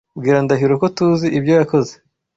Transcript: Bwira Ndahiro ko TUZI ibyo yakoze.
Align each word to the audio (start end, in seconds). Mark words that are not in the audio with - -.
Bwira 0.17 0.37
Ndahiro 0.45 0.73
ko 0.81 0.87
TUZI 0.97 1.27
ibyo 1.37 1.53
yakoze. 1.59 1.93